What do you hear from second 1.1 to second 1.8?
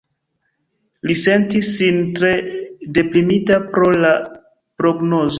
sentis